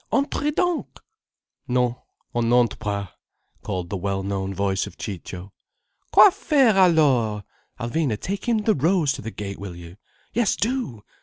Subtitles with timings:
[0.11, 0.99] Entrez donc!"
[1.67, 1.95] "Non.
[2.33, 3.11] On n'entre pas—"
[3.61, 5.53] called the well known voice of Ciccio.
[6.11, 7.43] "Quoi faire, alors!
[7.79, 9.97] Alvina, take him the rose to the gate, will you?
[10.33, 11.03] Yes do!